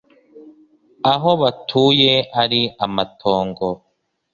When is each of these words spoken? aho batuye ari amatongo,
aho 1.11 1.29
batuye 1.41 2.13
ari 2.41 2.61
amatongo, 2.85 3.67